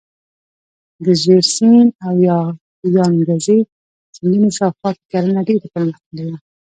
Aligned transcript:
د 1.05 1.07
ژیړ 1.21 1.43
سیند 1.55 1.89
او 2.05 2.13
یانګزي 2.95 3.59
سیندونو 4.15 4.47
شاوخوا 4.57 4.89
کې 4.97 5.05
کرنه 5.11 5.41
ډیره 5.47 5.67
پرمختللې 5.73 6.23
وه. 6.27 6.37